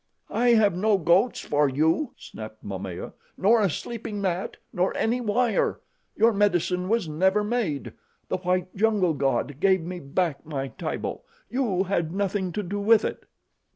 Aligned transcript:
"I 0.31 0.53
have 0.55 0.75
no 0.75 0.97
goats 0.97 1.41
for 1.41 1.69
you," 1.69 2.15
snapped 2.17 2.63
Momaya, 2.63 3.13
"nor 3.37 3.61
a 3.61 3.69
sleeping 3.69 4.19
mat, 4.19 4.57
nor 4.73 4.97
any 4.97 5.21
wire. 5.21 5.79
Your 6.15 6.33
medicine 6.33 6.89
was 6.89 7.07
never 7.07 7.43
made. 7.43 7.93
The 8.27 8.37
white 8.37 8.75
jungle 8.75 9.13
god 9.13 9.59
gave 9.59 9.81
me 9.81 9.99
back 9.99 10.43
my 10.43 10.69
Tibo. 10.69 11.21
You 11.51 11.83
had 11.83 12.11
nothing 12.15 12.51
to 12.53 12.63
do 12.63 12.79
with 12.79 13.05
it." 13.05 13.25